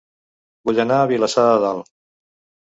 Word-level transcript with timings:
Vull 0.69 0.79
anar 0.83 0.97
a 1.01 1.11
Vilassar 1.11 1.45
de 1.51 1.61
Dalt 1.67 1.93